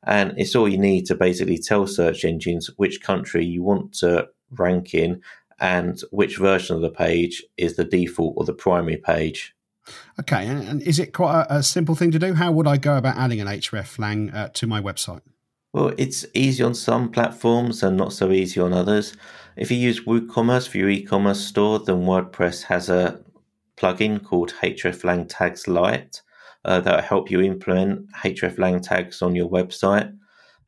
And 0.05 0.33
it's 0.37 0.55
all 0.55 0.67
you 0.67 0.77
need 0.77 1.05
to 1.07 1.15
basically 1.15 1.57
tell 1.57 1.87
search 1.87 2.23
engines 2.25 2.69
which 2.77 3.01
country 3.01 3.43
you 3.43 3.63
want 3.63 3.93
to 3.95 4.27
rank 4.51 4.93
in 4.93 5.21
and 5.59 6.01
which 6.11 6.37
version 6.37 6.75
of 6.75 6.81
the 6.81 6.89
page 6.89 7.43
is 7.57 7.75
the 7.75 7.83
default 7.83 8.35
or 8.37 8.45
the 8.45 8.53
primary 8.53 8.97
page. 8.97 9.55
Okay, 10.19 10.47
and 10.47 10.81
is 10.81 10.99
it 10.99 11.13
quite 11.13 11.45
a, 11.49 11.61
simple 11.61 11.95
thing 11.95 12.11
to 12.11 12.19
do? 12.19 12.33
How 12.33 12.51
would 12.51 12.67
I 12.67 12.77
go 12.77 12.97
about 12.97 13.17
adding 13.17 13.39
an 13.39 13.47
href 13.47 13.99
lang 13.99 14.31
uh, 14.31 14.49
to 14.49 14.67
my 14.67 14.81
website? 14.81 15.21
Well, 15.73 15.93
it's 15.97 16.25
easy 16.33 16.63
on 16.63 16.73
some 16.73 17.11
platforms 17.11 17.83
and 17.83 17.97
not 17.97 18.13
so 18.13 18.31
easy 18.31 18.59
on 18.59 18.73
others. 18.73 19.15
If 19.55 19.69
you 19.69 19.77
use 19.77 20.05
WooCommerce 20.05 20.67
for 20.67 20.77
your 20.77 20.89
e-commerce 20.89 21.41
store, 21.41 21.79
then 21.79 22.05
WordPress 22.05 22.63
has 22.63 22.89
a 22.89 23.19
plugin 23.77 24.23
called 24.23 24.53
hreflang 24.61 25.25
tags 25.27 25.67
lite 25.67 26.21
uh, 26.65 26.81
that 26.81 27.03
help 27.03 27.31
you 27.31 27.41
implement 27.41 28.11
hreflang 28.11 28.81
tags 28.81 29.21
on 29.21 29.35
your 29.35 29.49
website. 29.49 30.11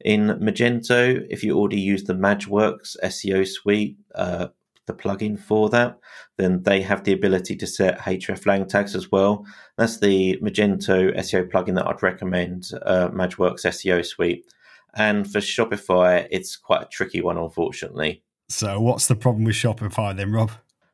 In 0.05 0.27
Magento, 0.39 1.25
if 1.29 1.43
you 1.43 1.57
already 1.57 1.81
use 1.81 2.03
the 2.03 2.13
MageWorx 2.13 2.95
SEO 3.03 3.47
suite, 3.47 3.97
uh, 4.15 4.47
the 4.85 4.93
plugin 4.93 5.37
for 5.37 5.69
that, 5.69 5.97
then 6.37 6.63
they 6.63 6.81
have 6.81 7.03
the 7.03 7.11
ability 7.11 7.55
to 7.57 7.67
set 7.67 7.99
hreflang 7.99 8.69
tags 8.69 8.95
as 8.95 9.11
well. 9.11 9.45
That's 9.77 9.99
the 9.99 10.37
Magento 10.41 11.15
SEO 11.17 11.49
plugin 11.49 11.75
that 11.75 11.87
I'd 11.87 12.03
recommend, 12.03 12.69
uh, 12.85 13.09
MageWorx 13.09 13.65
SEO 13.65 14.05
suite. 14.05 14.45
And 14.93 15.29
for 15.29 15.39
Shopify, 15.39 16.27
it's 16.31 16.55
quite 16.55 16.83
a 16.83 16.87
tricky 16.91 17.21
one, 17.21 17.37
unfortunately. 17.37 18.23
So, 18.49 18.79
what's 18.79 19.07
the 19.07 19.15
problem 19.15 19.43
with 19.43 19.55
Shopify 19.55 20.15
then, 20.15 20.31
Rob? 20.31 20.51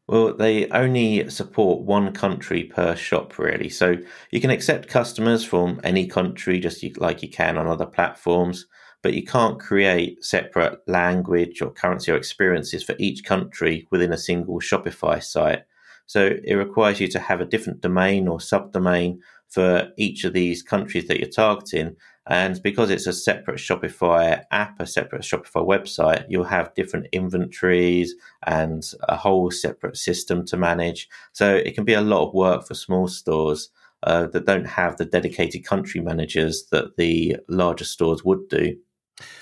Well, 0.08 0.36
they 0.36 0.68
only 0.70 1.30
support 1.30 1.84
one 1.86 2.14
country 2.14 2.66
per 2.66 2.96
shop, 2.96 3.40
really. 3.40 3.70
So 3.70 3.98
you 4.32 4.42
can 4.42 4.50
accept 4.50 4.90
customers 4.90 5.46
from 5.46 5.80
any 5.84 6.08
country 6.08 6.60
just 6.60 6.84
like 6.98 7.24
you 7.24 7.30
can 7.30 7.58
on 7.58 7.68
other 7.68 7.86
platforms, 7.86 8.66
but 9.02 9.14
you 9.14 9.24
can't 9.24 9.60
create 9.60 10.24
separate 10.24 10.80
language 10.88 11.62
or 11.62 11.72
currency 11.72 12.12
or 12.12 12.18
experiences 12.18 12.84
for 12.84 12.96
each 13.00 13.24
country 13.24 13.88
within 13.92 14.12
a 14.12 14.18
single 14.18 14.60
Shopify 14.60 15.24
site. 15.24 15.64
So 16.06 16.32
it 16.44 16.56
requires 16.56 17.00
you 17.00 17.08
to 17.10 17.20
have 17.20 17.40
a 17.40 17.46
different 17.46 17.80
domain 17.80 18.28
or 18.28 18.40
subdomain 18.40 19.20
for 19.54 19.92
each 19.98 20.24
of 20.24 20.34
these 20.34 20.64
countries 20.64 21.08
that 21.08 21.20
you're 21.20 21.30
targeting. 21.30 21.96
And 22.26 22.60
because 22.64 22.90
it's 22.90 23.06
a 23.06 23.14
separate 23.14 23.60
Shopify 23.60 24.44
app, 24.50 24.80
a 24.80 24.88
separate 24.88 25.22
Shopify 25.22 25.64
website, 25.64 26.26
you'll 26.28 26.46
have 26.46 26.74
different 26.74 27.08
inventories 27.12 28.16
and 28.48 28.84
a 29.08 29.16
whole 29.16 29.52
separate 29.52 29.98
system 29.98 30.44
to 30.48 30.58
manage. 30.58 31.08
So 31.34 31.56
it 31.56 31.76
can 31.76 31.84
be 31.84 31.94
a 31.94 32.02
lot 32.02 32.28
of 32.28 32.34
work 32.34 32.66
for 32.66 32.74
small 32.74 33.08
stores 33.08 33.70
uh, 34.02 34.26
that 34.28 34.46
don't 34.46 34.66
have 34.66 34.98
the 34.98 35.06
dedicated 35.06 35.66
country 35.66 36.02
managers 36.02 36.66
that 36.72 36.98
the 36.98 37.38
larger 37.48 37.86
stores 37.86 38.24
would 38.24 38.50
do. 38.50 38.76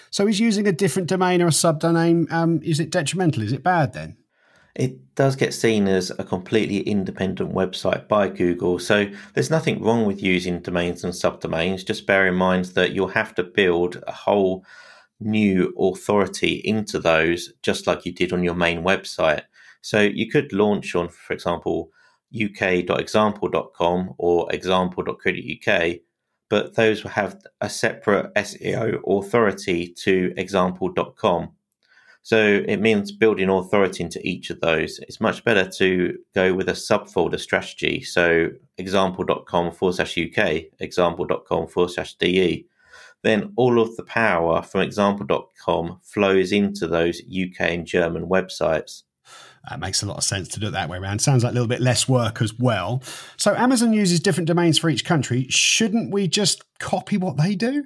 So 0.09 0.27
is 0.27 0.41
using 0.41 0.67
a 0.67 0.73
different 0.73 1.07
domain 1.07 1.41
or 1.41 1.47
a 1.47 1.51
subdomain, 1.51 2.29
um, 2.31 2.59
is 2.63 2.81
it 2.81 2.89
detrimental? 2.89 3.43
Is 3.43 3.53
it 3.53 3.63
bad 3.63 3.93
then? 3.93 4.17
It 4.75 5.15
does 5.15 5.35
get 5.35 5.53
seen 5.53 5.87
as 5.87 6.11
a 6.11 6.23
completely 6.23 6.79
independent 6.79 7.53
website 7.53 8.07
by 8.07 8.29
Google. 8.29 8.79
So 8.79 9.09
there's 9.33 9.49
nothing 9.49 9.83
wrong 9.83 10.05
with 10.05 10.23
using 10.23 10.61
domains 10.61 11.03
and 11.03 11.13
subdomains. 11.13 11.85
Just 11.85 12.07
bear 12.07 12.27
in 12.27 12.35
mind 12.35 12.65
that 12.65 12.93
you'll 12.93 13.09
have 13.09 13.35
to 13.35 13.43
build 13.43 14.01
a 14.07 14.11
whole 14.11 14.65
new 15.19 15.73
authority 15.77 16.55
into 16.63 16.99
those, 16.99 17.53
just 17.61 17.85
like 17.85 18.05
you 18.05 18.13
did 18.13 18.33
on 18.33 18.43
your 18.43 18.55
main 18.55 18.83
website. 18.83 19.43
So 19.81 19.99
you 19.99 20.29
could 20.29 20.53
launch 20.53 20.95
on, 20.95 21.09
for 21.09 21.33
example, 21.33 21.91
uk.example.com 22.33 24.15
or 24.17 24.53
example.co.uk, 24.53 25.91
but 26.49 26.75
those 26.75 27.03
will 27.03 27.11
have 27.11 27.41
a 27.59 27.69
separate 27.69 28.33
SEO 28.35 29.01
authority 29.05 29.93
to 30.03 30.33
example.com. 30.37 31.51
So 32.23 32.63
it 32.67 32.77
means 32.77 33.11
building 33.11 33.49
authority 33.49 34.03
into 34.03 34.25
each 34.25 34.49
of 34.49 34.61
those. 34.61 34.99
It's 34.99 35.19
much 35.19 35.43
better 35.43 35.69
to 35.77 36.17
go 36.35 36.53
with 36.53 36.69
a 36.69 36.73
subfolder 36.73 37.39
strategy. 37.39 38.03
So 38.03 38.49
example.com 38.77 39.71
forward 39.71 39.95
slash 39.95 40.17
UK, 40.17 40.63
example.com 40.79 41.67
forward 41.67 41.91
slash 41.91 42.15
DE. 42.15 42.67
Then 43.23 43.53
all 43.55 43.79
of 43.79 43.95
the 43.97 44.03
power 44.03 44.61
from 44.61 44.81
example.com 44.81 45.99
flows 46.03 46.51
into 46.51 46.87
those 46.87 47.21
UK 47.21 47.61
and 47.61 47.85
German 47.85 48.27
websites. 48.27 49.03
That 49.69 49.79
makes 49.79 50.01
a 50.01 50.07
lot 50.07 50.17
of 50.17 50.23
sense 50.23 50.47
to 50.49 50.59
do 50.59 50.67
it 50.67 50.71
that 50.71 50.89
way 50.89 50.97
around. 50.97 51.19
Sounds 51.19 51.43
like 51.43 51.51
a 51.51 51.53
little 51.53 51.67
bit 51.67 51.81
less 51.81 52.07
work 52.07 52.41
as 52.41 52.53
well. 52.57 53.03
So 53.37 53.53
Amazon 53.55 53.93
uses 53.93 54.19
different 54.19 54.47
domains 54.47 54.79
for 54.79 54.89
each 54.89 55.05
country. 55.05 55.45
Shouldn't 55.49 56.11
we 56.11 56.27
just 56.27 56.63
copy 56.79 57.17
what 57.17 57.37
they 57.37 57.55
do? 57.55 57.85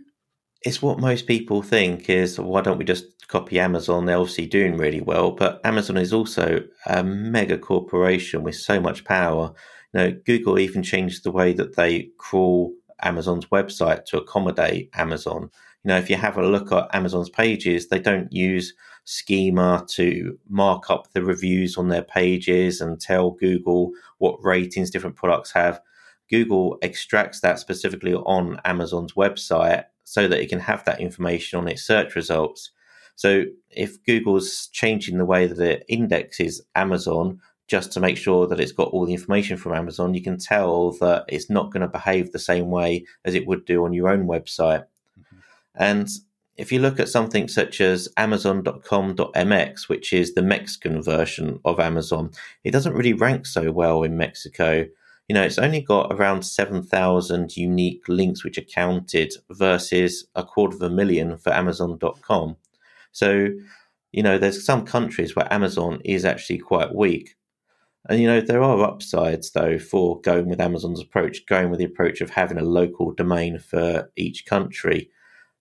It's 0.61 0.81
what 0.81 0.99
most 0.99 1.27
people 1.27 1.61
think 1.61 2.09
is 2.09 2.39
why 2.39 2.61
don't 2.61 2.77
we 2.77 2.85
just 2.85 3.27
copy 3.27 3.59
Amazon. 3.59 4.05
They're 4.05 4.17
obviously 4.17 4.47
doing 4.47 4.77
really 4.77 5.01
well, 5.01 5.31
but 5.31 5.61
Amazon 5.63 5.97
is 5.97 6.13
also 6.13 6.63
a 6.87 7.03
mega 7.03 7.57
corporation 7.57 8.43
with 8.43 8.55
so 8.55 8.79
much 8.79 9.03
power. 9.05 9.53
You 9.93 9.99
know, 9.99 10.11
Google 10.25 10.59
even 10.59 10.83
changed 10.83 11.23
the 11.23 11.31
way 11.31 11.53
that 11.53 11.75
they 11.75 12.09
crawl 12.17 12.73
Amazon's 13.01 13.45
website 13.47 14.05
to 14.05 14.17
accommodate 14.17 14.89
Amazon. 14.93 15.49
You 15.83 15.89
know, 15.89 15.97
if 15.97 16.09
you 16.09 16.15
have 16.15 16.37
a 16.37 16.47
look 16.47 16.71
at 16.71 16.89
Amazon's 16.93 17.29
pages, 17.29 17.87
they 17.89 17.99
don't 17.99 18.31
use 18.33 18.73
schema 19.03 19.85
to 19.89 20.37
mark 20.49 20.89
up 20.89 21.11
the 21.11 21.23
reviews 21.23 21.77
on 21.77 21.89
their 21.89 22.01
pages 22.03 22.81
and 22.81 22.99
tell 22.99 23.31
Google 23.31 23.91
what 24.17 24.43
ratings 24.43 24.89
different 24.89 25.15
products 25.15 25.51
have. 25.51 25.79
Google 26.29 26.79
extracts 26.81 27.41
that 27.41 27.59
specifically 27.59 28.15
on 28.15 28.59
Amazon's 28.65 29.13
website 29.13 29.83
so 30.05 30.27
that 30.27 30.39
it 30.39 30.47
can 30.47 30.59
have 30.59 30.85
that 30.85 31.01
information 31.01 31.59
on 31.59 31.67
its 31.67 31.83
search 31.83 32.15
results. 32.15 32.71
So 33.15 33.43
if 33.69 34.03
Google's 34.05 34.67
changing 34.67 35.17
the 35.17 35.25
way 35.25 35.47
that 35.47 35.59
it 35.59 35.85
indexes 35.89 36.61
Amazon 36.75 37.41
just 37.67 37.91
to 37.93 37.99
make 37.99 38.17
sure 38.17 38.45
that 38.47 38.59
it's 38.59 38.71
got 38.71 38.89
all 38.89 39.05
the 39.05 39.13
information 39.13 39.57
from 39.57 39.73
Amazon, 39.73 40.13
you 40.13 40.21
can 40.21 40.37
tell 40.37 40.91
that 40.99 41.25
it's 41.27 41.49
not 41.49 41.71
going 41.71 41.81
to 41.81 41.87
behave 41.87 42.31
the 42.31 42.39
same 42.39 42.69
way 42.69 43.05
as 43.25 43.33
it 43.33 43.47
would 43.47 43.65
do 43.65 43.83
on 43.83 43.93
your 43.93 44.09
own 44.09 44.27
website. 44.27 44.85
Mm-hmm. 45.19 45.37
And 45.75 46.09
if 46.55 46.71
you 46.71 46.79
look 46.79 46.99
at 46.99 47.09
something 47.09 47.47
such 47.47 47.81
as 47.81 48.07
amazon.com.mx, 48.17 49.89
which 49.89 50.13
is 50.13 50.33
the 50.33 50.41
Mexican 50.41 51.01
version 51.01 51.59
of 51.65 51.79
Amazon, 51.79 52.31
it 52.63 52.71
doesn't 52.71 52.93
really 52.93 53.13
rank 53.13 53.45
so 53.45 53.71
well 53.71 54.03
in 54.03 54.15
Mexico. 54.15 54.85
You 55.27 55.33
know, 55.33 55.41
it's 55.41 55.57
only 55.57 55.81
got 55.81 56.13
around 56.13 56.43
7,000 56.43 57.57
unique 57.57 58.07
links 58.07 58.43
which 58.43 58.59
are 58.59 58.63
counted 58.63 59.33
versus 59.49 60.25
a 60.35 60.43
quarter 60.43 60.75
of 60.75 60.81
a 60.83 60.89
million 60.89 61.37
for 61.37 61.51
Amazon.com. 61.51 62.57
So, 63.11 63.49
you 64.11 64.21
know, 64.21 64.37
there's 64.37 64.63
some 64.63 64.85
countries 64.85 65.35
where 65.35 65.51
Amazon 65.51 65.99
is 66.05 66.25
actually 66.25 66.59
quite 66.59 66.93
weak. 66.93 67.35
And, 68.07 68.21
you 68.21 68.27
know, 68.27 68.39
there 68.39 68.61
are 68.61 68.83
upsides, 68.83 69.51
though, 69.51 69.79
for 69.79 70.21
going 70.21 70.47
with 70.47 70.61
Amazon's 70.61 71.01
approach, 71.01 71.45
going 71.47 71.71
with 71.71 71.79
the 71.79 71.85
approach 71.85 72.21
of 72.21 72.29
having 72.29 72.59
a 72.59 72.63
local 72.63 73.11
domain 73.11 73.57
for 73.57 74.11
each 74.15 74.45
country. 74.45 75.09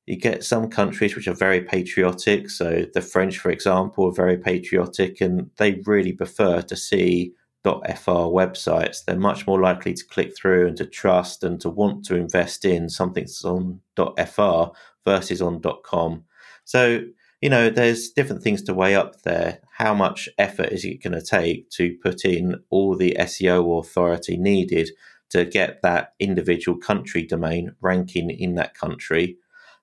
You 0.04 0.16
get 0.16 0.44
some 0.44 0.68
countries 0.68 1.16
which 1.16 1.26
are 1.26 1.34
very 1.34 1.62
patriotic. 1.62 2.50
So, 2.50 2.84
the 2.92 3.00
French, 3.00 3.38
for 3.38 3.50
example, 3.50 4.08
are 4.08 4.12
very 4.12 4.36
patriotic 4.36 5.22
and 5.22 5.50
they 5.56 5.80
really 5.86 6.12
prefer 6.12 6.60
to 6.60 6.76
see 6.76 7.32
.fr 7.64 7.70
websites. 7.70 9.04
They're 9.04 9.18
much 9.18 9.46
more 9.46 9.60
likely 9.60 9.94
to 9.94 10.04
click 10.04 10.36
through 10.36 10.68
and 10.68 10.76
to 10.76 10.86
trust 10.86 11.42
and 11.42 11.60
to 11.60 11.70
want 11.70 12.04
to 12.06 12.16
invest 12.16 12.64
in 12.64 12.88
something 12.88 13.24
that's 13.24 13.44
on 13.44 13.80
.fr 13.96 14.76
versus 15.04 15.40
on 15.40 15.62
.com. 15.82 16.24
So, 16.64 17.00
you 17.40 17.50
know, 17.50 17.70
there's 17.70 18.10
different 18.10 18.42
things 18.42 18.62
to 18.62 18.74
weigh 18.74 18.94
up 18.94 19.22
there. 19.22 19.60
How 19.72 19.94
much 19.94 20.28
effort 20.38 20.72
is 20.72 20.84
it 20.84 21.02
going 21.02 21.18
to 21.18 21.22
take 21.22 21.70
to 21.70 21.96
put 22.02 22.24
in 22.24 22.56
all 22.70 22.96
the 22.96 23.16
SEO 23.20 23.80
authority 23.80 24.36
needed 24.36 24.90
to 25.30 25.44
get 25.44 25.80
that 25.82 26.14
individual 26.18 26.78
country 26.78 27.22
domain 27.22 27.74
ranking 27.80 28.30
in 28.30 28.54
that 28.56 28.74
country? 28.74 29.36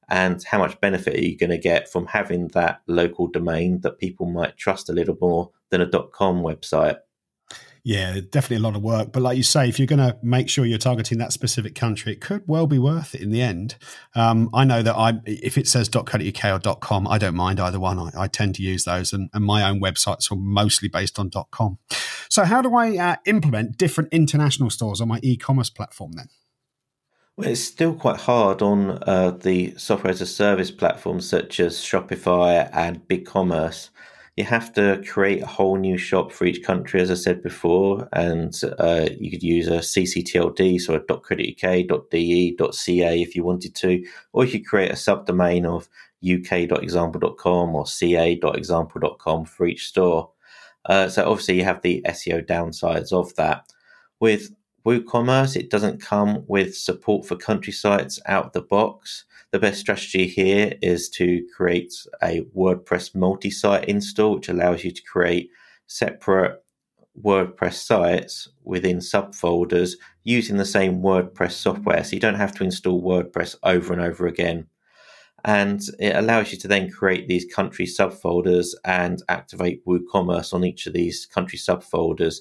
And 0.10 0.44
how 0.44 0.60
much 0.60 0.80
benefit 0.82 1.16
are 1.16 1.24
you 1.24 1.38
going 1.38 1.52
to 1.52 1.58
get 1.58 1.90
from 1.90 2.08
having 2.08 2.50
that 2.50 2.82
local 2.86 3.28
domain 3.28 3.80
that 3.82 3.98
people 3.98 4.26
might 4.26 4.58
trust 4.58 4.90
a 4.90 4.94
little 4.94 5.18
more 5.22 5.52
than 5.70 5.82
a 5.82 5.90
.com 6.12 6.42
website? 6.42 6.98
Yeah, 7.84 8.20
definitely 8.30 8.58
a 8.58 8.60
lot 8.60 8.76
of 8.76 8.84
work. 8.84 9.12
But 9.12 9.24
like 9.24 9.38
you 9.38 9.44
say, 9.44 9.68
if 9.68 9.80
you're 9.80 9.88
going 9.88 10.00
to 10.00 10.16
make 10.22 10.50
sure 10.50 10.66
you're 10.66 10.78
targeting 10.78 11.18
that 11.18 11.34
specific 11.34 11.74
country, 11.74 12.14
it 12.14 12.22
could 12.22 12.44
well 12.46 12.68
be 12.68 12.78
worth 12.78 13.16
it 13.16 13.22
in 13.22 13.32
the 13.32 13.42
end. 13.42 13.76
Um, 14.14 14.50
I 14.54 14.66
know 14.66 14.84
that 14.84 14.96
I, 14.96 15.20
if 15.26 15.58
it 15.58 15.68
says 15.68 15.90
.co.uk 15.90 16.68
or 16.68 16.76
.com, 16.76 17.08
I 17.08 17.18
don't 17.18 17.36
mind 17.36 17.60
either 17.60 17.80
one. 17.80 17.98
I, 17.98 18.12
I 18.16 18.28
tend 18.28 18.56
to 18.56 18.64
use 18.64 18.84
those, 18.84 19.14
and, 19.14 19.30
and, 19.34 19.44
my 19.44 19.68
own 19.68 19.82
websites 19.82 20.32
are 20.32 20.36
mostly 20.36 20.90
based 20.90 21.18
on 21.18 21.32
.com. 21.50 21.80
So, 22.30 22.44
how 22.44 22.62
do 22.62 22.76
I 22.76 22.98
uh, 22.98 23.16
implement 23.26 23.78
different 23.78 24.14
international 24.14 24.70
stores 24.70 25.02
on 25.02 25.08
my 25.08 25.20
e-commerce 25.24 25.72
platform 25.72 26.12
then? 26.12 26.28
Well, 27.36 27.50
it's 27.50 27.62
still 27.62 27.96
quite 27.96 28.20
hard 28.22 28.62
on 28.62 29.00
uh, 29.08 29.32
the 29.32 29.74
software 29.78 30.12
as 30.12 30.22
a 30.22 30.28
service 30.28 30.70
platforms 30.70 31.28
such 31.28 31.60
as 31.60 31.78
Shopify 31.78 32.70
and 32.72 33.08
BigCommerce 33.08 33.90
you 34.42 34.48
have 34.48 34.74
to 34.74 35.04
create 35.08 35.44
a 35.44 35.46
whole 35.46 35.78
new 35.78 36.00
shop 36.00 36.32
for 36.32 36.46
each 36.46 36.64
country, 36.64 37.00
as 37.00 37.12
I 37.12 37.14
said 37.14 37.44
before, 37.44 38.10
and 38.12 38.60
uh, 38.80 39.08
you 39.20 39.30
could 39.30 39.44
use 39.44 39.68
a 39.68 39.78
ccTLD, 39.78 40.82
so 40.82 40.96
a 40.96 41.00
.co.uk, 41.00 42.10
.de, 42.10 42.58
.ca 42.72 43.22
if 43.22 43.36
you 43.36 43.44
wanted 43.44 43.76
to, 43.76 44.04
or 44.34 44.46
you 44.46 44.52
could 44.54 44.66
create 44.66 44.90
a 44.90 44.96
subdomain 44.96 45.66
of 45.66 45.88
uk.example.com 46.24 47.76
or 47.76 47.86
ca.example.com 47.86 49.46
for 49.46 49.68
each 49.68 49.88
store. 49.88 50.32
Uh, 50.86 51.08
so 51.08 51.30
obviously 51.30 51.58
you 51.58 51.64
have 51.64 51.84
the 51.84 52.02
SEO 52.08 52.44
downsides 52.44 53.14
of 53.14 53.36
that. 53.36 53.72
With 54.20 54.56
WooCommerce, 54.88 55.56
it 55.56 55.70
doesn't 55.70 56.02
come 56.02 56.44
with 56.48 56.76
support 56.76 57.28
for 57.28 57.36
country 57.36 57.74
sites 57.74 58.20
out 58.26 58.48
of 58.48 58.54
the 58.54 58.62
box. 58.64 59.26
The 59.52 59.60
best 59.60 59.82
strategy 59.82 60.28
here 60.28 60.78
is 60.82 61.10
to 61.12 61.46
create 61.54 61.94
a 62.24 62.42
WordPress 62.56 63.14
multi 63.14 63.52
site 63.52 63.86
install, 63.86 64.36
which 64.36 64.48
allows 64.48 64.86
you 64.86 64.92
to 64.92 65.02
create 65.04 65.50
separate 65.88 66.64
WordPress 67.22 67.74
sites 67.74 68.48
within 68.64 69.00
subfolders 69.00 69.96
using 70.24 70.56
the 70.56 70.66
same 70.66 71.02
WordPress 71.02 71.52
software. 71.52 72.02
So 72.06 72.14
you 72.14 72.22
don't 72.22 72.36
have 72.36 72.54
to 72.56 72.64
install 72.64 73.04
WordPress 73.04 73.58
over 73.64 73.92
and 73.92 74.02
over 74.02 74.26
again. 74.26 74.68
And 75.44 75.82
it 76.00 76.16
allows 76.16 76.54
you 76.54 76.58
to 76.60 76.70
then 76.70 76.90
create 76.90 77.28
these 77.28 77.52
country 77.54 77.86
subfolders 77.86 78.68
and 78.86 79.22
activate 79.28 79.86
WooCommerce 79.86 80.54
on 80.54 80.64
each 80.64 80.88
of 80.88 80.94
these 80.94 81.26
country 81.26 81.60
subfolders. 81.60 82.38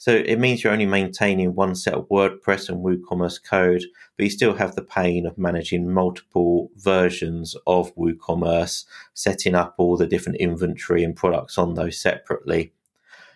So 0.00 0.12
it 0.12 0.38
means 0.38 0.62
you're 0.62 0.72
only 0.72 0.86
maintaining 0.86 1.56
one 1.56 1.74
set 1.74 1.94
of 1.94 2.08
WordPress 2.08 2.68
and 2.68 2.84
WooCommerce 2.84 3.42
code, 3.42 3.82
but 4.16 4.24
you 4.24 4.30
still 4.30 4.54
have 4.54 4.76
the 4.76 4.82
pain 4.82 5.26
of 5.26 5.36
managing 5.36 5.92
multiple 5.92 6.70
versions 6.76 7.56
of 7.66 7.94
WooCommerce, 7.96 8.84
setting 9.14 9.56
up 9.56 9.74
all 9.76 9.96
the 9.96 10.06
different 10.06 10.38
inventory 10.38 11.02
and 11.02 11.16
products 11.16 11.58
on 11.58 11.74
those 11.74 11.98
separately. 11.98 12.72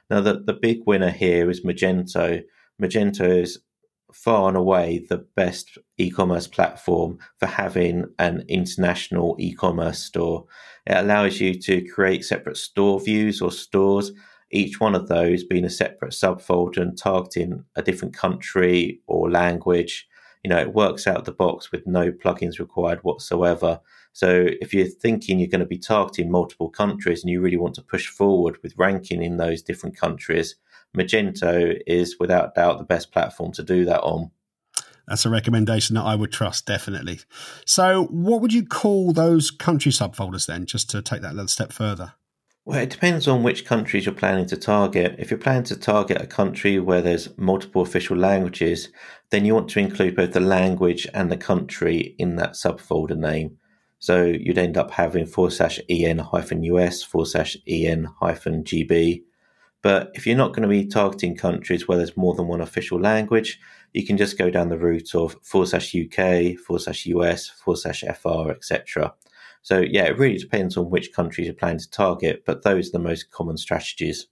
Now, 0.09 0.21
the, 0.21 0.35
the 0.40 0.52
big 0.52 0.83
winner 0.87 1.11
here 1.11 1.50
is 1.50 1.64
Magento. 1.64 2.45
Magento 2.81 3.42
is 3.42 3.59
far 4.12 4.47
and 4.47 4.57
away 4.57 5.04
the 5.09 5.16
best 5.16 5.78
e-commerce 5.99 6.47
platform 6.47 7.19
for 7.38 7.47
having 7.47 8.04
an 8.21 8.45
international 8.47 9.35
e-commerce 9.40 9.99
store. 9.99 10.45
It 10.87 10.97
allows 10.97 11.40
you 11.40 11.59
to 11.61 11.85
create 11.88 12.25
separate 12.25 12.57
store 12.57 13.00
views 13.00 13.40
or 13.40 13.50
stores 13.50 14.12
each 14.52 14.80
one 14.80 14.94
of 14.94 15.09
those 15.09 15.42
being 15.42 15.64
a 15.64 15.71
separate 15.71 16.12
subfolder 16.12 16.78
and 16.78 16.97
targeting 16.97 17.64
a 17.75 17.82
different 17.82 18.14
country 18.14 19.00
or 19.06 19.30
language. 19.30 20.06
You 20.44 20.50
know, 20.50 20.59
it 20.59 20.75
works 20.75 21.06
out 21.06 21.25
the 21.25 21.32
box 21.32 21.73
with 21.73 21.87
no 21.87 22.12
plugins 22.12 22.59
required 22.59 23.00
whatsoever. 23.02 23.80
So 24.12 24.47
if 24.61 24.75
you're 24.75 24.87
thinking 24.87 25.38
you're 25.38 25.49
going 25.49 25.61
to 25.61 25.66
be 25.66 25.78
targeting 25.78 26.30
multiple 26.30 26.68
countries 26.68 27.23
and 27.23 27.30
you 27.30 27.40
really 27.40 27.56
want 27.56 27.75
to 27.76 27.82
push 27.82 28.09
forward 28.09 28.59
with 28.62 28.76
ranking 28.76 29.23
in 29.23 29.38
those 29.38 29.62
different 29.62 29.97
countries, 29.97 30.56
Magento 30.97 31.80
is 31.87 32.16
without 32.21 32.54
doubt 32.54 32.78
the 32.78 32.85
best 32.85 33.12
platform 33.12 33.52
to 33.52 33.62
do 33.62 33.85
that 33.87 34.02
on. 34.02 34.30
That's 35.09 35.25
a 35.25 35.30
recommendation 35.30 35.94
that 35.94 36.04
I 36.04 36.14
would 36.14 36.32
trust, 36.32 36.66
definitely. 36.66 37.21
So, 37.64 38.04
what 38.04 38.40
would 38.40 38.52
you 38.52 38.64
call 38.64 39.12
those 39.12 39.50
country 39.50 39.90
subfolders 39.90 40.47
then, 40.47 40.66
just 40.66 40.90
to 40.90 41.02
take 41.02 41.23
that 41.23 41.32
a 41.32 41.35
little 41.35 41.49
step 41.49 41.73
further? 41.73 42.14
Well, 42.64 42.78
it 42.78 42.90
depends 42.90 43.26
on 43.26 43.42
which 43.42 43.64
countries 43.64 44.07
you're 44.07 44.14
planning 44.14 44.47
to 44.47 44.57
target. 44.57 45.16
If 45.19 45.33
you're 45.33 45.38
planning 45.38 45.64
to 45.64 45.76
target 45.76 46.23
a 46.23 46.28
country 46.28 46.78
where 46.78 47.02
there's 47.02 47.37
multiple 47.37 47.83
official 47.83 48.16
languages, 48.16 48.90
then 49.31 49.45
you 49.45 49.52
want 49.52 49.69
to 49.71 49.81
include 49.81 50.14
both 50.14 50.33
the 50.33 50.38
language 50.38 51.09
and 51.12 51.31
the 51.31 51.37
country 51.37 52.14
in 52.19 52.37
that 52.37 52.52
subfolder 52.52 53.16
name. 53.16 53.59
So 53.99 54.23
you'd 54.25 54.59
end 54.59 54.76
up 54.76 54.92
having 54.92 55.26
forward 55.26 55.54
slash 55.54 55.81
en 55.88 56.19
hyphen 56.19 56.62
us, 56.62 57.02
forward 57.02 57.26
slash 57.26 57.57
en 57.66 58.09
hyphen 58.21 58.62
gb. 58.62 59.25
But 59.83 60.12
if 60.14 60.25
you're 60.25 60.37
not 60.37 60.54
going 60.54 60.62
to 60.62 60.69
be 60.69 60.87
targeting 60.87 61.37
countries 61.37 61.88
where 61.88 61.99
there's 61.99 62.16
more 62.16 62.35
than 62.37 62.47
one 62.47 62.61
official 62.61 63.00
language, 63.00 63.59
you 63.92 64.07
can 64.07 64.16
just 64.16 64.38
go 64.38 64.50
down 64.50 64.69
the 64.69 64.78
route 64.78 65.16
of 65.16 65.37
forward 65.42 65.66
slash 65.66 65.97
UK, 65.97 66.57
forward 66.57 66.83
slash 66.83 67.07
US, 67.07 67.49
forward 67.49 67.78
slash 67.78 68.04
FR, 68.04 68.52
etc. 68.52 69.14
So 69.62 69.81
yeah, 69.81 70.04
it 70.04 70.19
really 70.19 70.38
depends 70.38 70.76
on 70.76 70.90
which 70.90 71.12
countries 71.12 71.47
you're 71.47 71.54
planning 71.54 71.78
to 71.78 71.90
target, 71.90 72.42
but 72.45 72.62
those 72.62 72.88
are 72.88 72.92
the 72.92 72.99
most 72.99 73.31
common 73.31 73.57
strategies. 73.57 74.26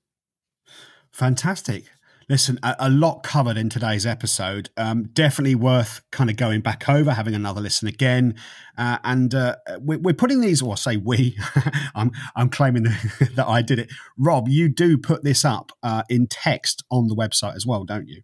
Fantastic. 1.13 1.85
Listen, 2.29 2.61
a, 2.63 2.77
a 2.79 2.91
lot 2.91 3.25
covered 3.25 3.57
in 3.57 3.69
today's 3.69 4.07
episode. 4.07 4.71
Um, 4.77 5.09
definitely 5.13 5.57
worth 5.57 6.01
kind 6.13 6.31
of 6.31 6.37
going 6.37 6.61
back 6.61 6.89
over, 6.89 7.13
having 7.13 7.35
another 7.35 7.61
listen 7.61 7.89
again. 7.89 8.37
Uh, 8.79 8.99
and 9.03 9.35
uh, 9.35 9.57
we, 9.81 9.97
are 9.97 10.15
putting 10.15 10.41
these, 10.41 10.63
or 10.63 10.77
say 10.77 10.97
we, 10.97 11.37
I'm, 11.97 12.13
I'm 12.37 12.49
claiming 12.49 12.85
that 13.35 13.47
I 13.49 13.63
did 13.63 13.81
it. 13.81 13.91
Rob, 14.17 14.49
you 14.49 14.69
do 14.69 14.97
put 14.97 15.25
this 15.25 15.45
up 15.45 15.73
uh, 15.83 16.05
in 16.09 16.29
text 16.29 16.85
on 16.89 17.09
the 17.09 17.17
website 17.17 17.57
as 17.57 17.67
well, 17.67 17.83
don't 17.83 18.07
you? 18.07 18.23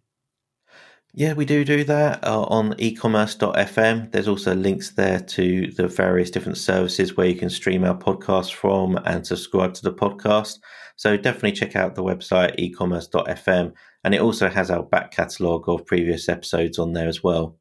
Yeah, 1.17 1.33
we 1.33 1.45
do 1.45 1.65
do 1.65 1.83
that 1.85 2.23
uh, 2.23 2.43
on 2.43 2.73
ecommerce.fm. 2.73 4.11
There's 4.11 4.27
also 4.27 4.53
links 4.53 4.91
there 4.91 5.19
to 5.19 5.71
the 5.71 5.87
various 5.87 6.29
different 6.29 6.59
services 6.59 7.17
where 7.17 7.25
you 7.25 7.35
can 7.35 7.49
stream 7.49 7.83
our 7.83 7.97
podcast 7.97 8.53
from 8.53 8.97
and 8.97 9.25
subscribe 9.25 9.73
to 9.73 9.81
the 9.81 9.91
podcast. 9.91 10.59
So 10.95 11.17
definitely 11.17 11.53
check 11.53 11.75
out 11.75 11.95
the 11.95 12.03
website 12.03 12.59
ecommerce.fm. 12.59 13.73
And 14.03 14.13
it 14.13 14.21
also 14.21 14.47
has 14.47 14.69
our 14.69 14.83
back 14.83 15.09
catalogue 15.09 15.67
of 15.67 15.87
previous 15.87 16.29
episodes 16.29 16.77
on 16.77 16.93
there 16.93 17.07
as 17.07 17.23
well. 17.23 17.57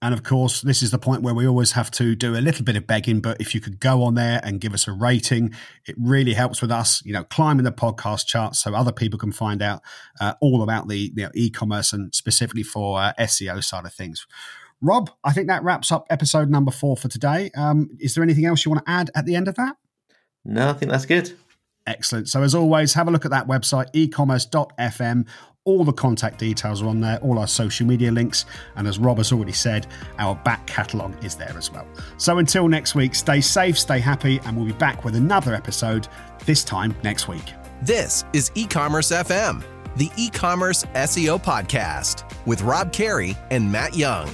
And 0.00 0.14
of 0.14 0.22
course, 0.22 0.60
this 0.60 0.82
is 0.82 0.92
the 0.92 0.98
point 0.98 1.22
where 1.22 1.34
we 1.34 1.46
always 1.46 1.72
have 1.72 1.90
to 1.92 2.14
do 2.14 2.36
a 2.36 2.38
little 2.38 2.64
bit 2.64 2.76
of 2.76 2.86
begging. 2.86 3.20
But 3.20 3.40
if 3.40 3.52
you 3.52 3.60
could 3.60 3.80
go 3.80 4.04
on 4.04 4.14
there 4.14 4.40
and 4.44 4.60
give 4.60 4.72
us 4.72 4.86
a 4.86 4.92
rating, 4.92 5.54
it 5.86 5.96
really 5.98 6.34
helps 6.34 6.62
with 6.62 6.70
us, 6.70 7.02
you 7.04 7.12
know, 7.12 7.24
climbing 7.24 7.64
the 7.64 7.72
podcast 7.72 8.26
charts 8.26 8.60
so 8.60 8.74
other 8.74 8.92
people 8.92 9.18
can 9.18 9.32
find 9.32 9.60
out 9.60 9.82
uh, 10.20 10.34
all 10.40 10.62
about 10.62 10.86
the 10.86 11.12
you 11.16 11.24
know, 11.24 11.30
e-commerce 11.34 11.92
and 11.92 12.14
specifically 12.14 12.62
for 12.62 13.00
uh, 13.00 13.12
SEO 13.18 13.62
side 13.62 13.86
of 13.86 13.92
things. 13.92 14.24
Rob, 14.80 15.10
I 15.24 15.32
think 15.32 15.48
that 15.48 15.64
wraps 15.64 15.90
up 15.90 16.06
episode 16.08 16.48
number 16.48 16.70
four 16.70 16.96
for 16.96 17.08
today. 17.08 17.50
Um, 17.56 17.90
is 17.98 18.14
there 18.14 18.22
anything 18.22 18.46
else 18.46 18.64
you 18.64 18.70
want 18.70 18.86
to 18.86 18.90
add 18.90 19.10
at 19.16 19.26
the 19.26 19.34
end 19.34 19.48
of 19.48 19.56
that? 19.56 19.76
No, 20.44 20.70
I 20.70 20.72
think 20.74 20.92
that's 20.92 21.06
good. 21.06 21.32
Excellent. 21.88 22.28
So, 22.28 22.42
as 22.42 22.54
always, 22.54 22.92
have 22.94 23.08
a 23.08 23.10
look 23.10 23.24
at 23.24 23.30
that 23.30 23.48
website, 23.48 23.90
ecommerce.fm. 23.94 25.26
All 25.68 25.84
the 25.84 25.92
contact 25.92 26.38
details 26.38 26.80
are 26.80 26.86
on 26.86 26.98
there, 27.02 27.18
all 27.18 27.38
our 27.38 27.46
social 27.46 27.86
media 27.86 28.10
links. 28.10 28.46
And 28.76 28.88
as 28.88 28.98
Rob 28.98 29.18
has 29.18 29.32
already 29.32 29.52
said, 29.52 29.86
our 30.18 30.34
back 30.34 30.66
catalogue 30.66 31.22
is 31.22 31.34
there 31.34 31.54
as 31.58 31.70
well. 31.70 31.86
So 32.16 32.38
until 32.38 32.68
next 32.68 32.94
week, 32.94 33.14
stay 33.14 33.42
safe, 33.42 33.78
stay 33.78 33.98
happy, 33.98 34.40
and 34.46 34.56
we'll 34.56 34.64
be 34.64 34.72
back 34.72 35.04
with 35.04 35.14
another 35.14 35.52
episode 35.52 36.08
this 36.46 36.64
time 36.64 36.96
next 37.04 37.28
week. 37.28 37.52
This 37.82 38.24
is 38.32 38.50
e 38.54 38.66
commerce 38.66 39.10
FM, 39.12 39.62
the 39.96 40.10
e 40.16 40.30
commerce 40.30 40.84
SEO 40.94 41.38
podcast 41.38 42.24
with 42.46 42.62
Rob 42.62 42.90
Carey 42.90 43.36
and 43.50 43.70
Matt 43.70 43.94
Young. 43.94 44.26